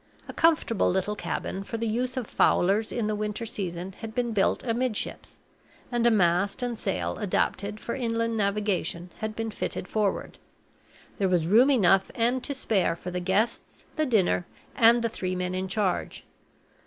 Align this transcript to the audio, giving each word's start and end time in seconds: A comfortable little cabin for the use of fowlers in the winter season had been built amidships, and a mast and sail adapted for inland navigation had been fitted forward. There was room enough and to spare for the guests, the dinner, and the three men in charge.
A 0.27 0.33
comfortable 0.33 0.89
little 0.89 1.15
cabin 1.15 1.63
for 1.63 1.77
the 1.77 1.85
use 1.87 2.17
of 2.17 2.25
fowlers 2.25 2.91
in 2.91 3.05
the 3.05 3.13
winter 3.15 3.45
season 3.45 3.91
had 3.99 4.15
been 4.15 4.31
built 4.33 4.63
amidships, 4.63 5.37
and 5.91 6.07
a 6.07 6.09
mast 6.09 6.63
and 6.63 6.75
sail 6.75 7.17
adapted 7.19 7.79
for 7.79 7.93
inland 7.93 8.35
navigation 8.35 9.11
had 9.19 9.35
been 9.35 9.51
fitted 9.51 9.87
forward. 9.87 10.39
There 11.19 11.29
was 11.29 11.45
room 11.45 11.69
enough 11.69 12.09
and 12.15 12.43
to 12.45 12.55
spare 12.55 12.95
for 12.95 13.11
the 13.11 13.19
guests, 13.19 13.85
the 13.95 14.07
dinner, 14.07 14.47
and 14.75 15.03
the 15.03 15.09
three 15.09 15.35
men 15.35 15.53
in 15.53 15.67
charge. 15.67 16.25